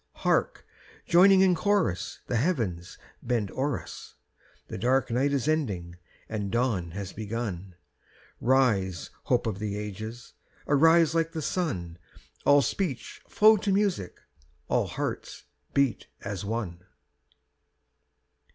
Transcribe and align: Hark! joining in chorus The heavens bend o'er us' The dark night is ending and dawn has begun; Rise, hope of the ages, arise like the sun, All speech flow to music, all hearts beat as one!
Hark! 0.25 0.65
joining 1.05 1.41
in 1.41 1.53
chorus 1.53 2.21
The 2.25 2.37
heavens 2.37 2.97
bend 3.21 3.51
o'er 3.51 3.79
us' 3.79 4.15
The 4.67 4.79
dark 4.79 5.11
night 5.11 5.31
is 5.31 5.47
ending 5.47 5.95
and 6.27 6.49
dawn 6.51 6.89
has 6.93 7.13
begun; 7.13 7.75
Rise, 8.39 9.11
hope 9.25 9.45
of 9.45 9.59
the 9.59 9.77
ages, 9.77 10.33
arise 10.67 11.13
like 11.13 11.33
the 11.33 11.41
sun, 11.43 11.99
All 12.47 12.63
speech 12.63 13.21
flow 13.29 13.57
to 13.57 13.71
music, 13.71 14.19
all 14.67 14.87
hearts 14.87 15.43
beat 15.75 16.07
as 16.21 16.43
one! 16.43 16.83